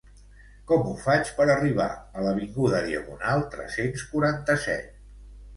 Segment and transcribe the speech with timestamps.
[0.69, 1.87] Com ho faig per arribar
[2.21, 4.91] a l'avinguda Diagonal tres-cents quaranta-set?